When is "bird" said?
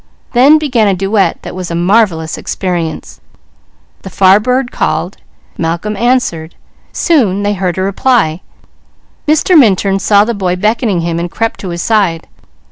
4.39-4.71